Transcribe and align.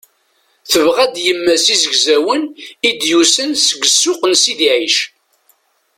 Tebɣa-d 0.71 1.15
yemma-s 1.25 1.65
izegzawen 1.75 2.43
i 2.87 2.91
d-yusan 2.99 3.51
seg 3.57 3.81
ssuq 3.89 4.21
n 4.27 4.33
Sidi 4.41 4.69
Ɛic. 4.75 4.97